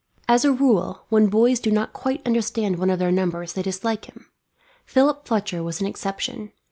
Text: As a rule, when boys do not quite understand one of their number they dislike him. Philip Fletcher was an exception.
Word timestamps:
As 0.27 0.43
a 0.43 0.51
rule, 0.51 1.03
when 1.09 1.27
boys 1.27 1.59
do 1.59 1.69
not 1.69 1.93
quite 1.93 2.25
understand 2.25 2.79
one 2.79 2.89
of 2.89 2.97
their 2.97 3.11
number 3.11 3.45
they 3.45 3.61
dislike 3.61 4.05
him. 4.05 4.31
Philip 4.83 5.27
Fletcher 5.27 5.61
was 5.61 5.79
an 5.79 5.85
exception. 5.85 6.53